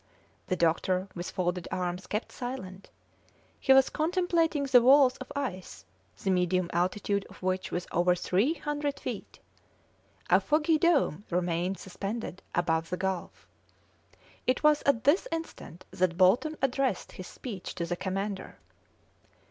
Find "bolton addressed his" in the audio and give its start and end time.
16.17-17.27